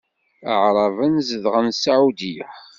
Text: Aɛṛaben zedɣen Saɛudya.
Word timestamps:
Aɛṛaben 0.51 1.13
zedɣen 1.27 1.67
Saɛudya. 1.81 2.47